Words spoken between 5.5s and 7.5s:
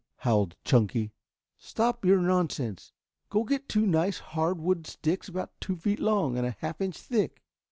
two feet long, and a half inch thick.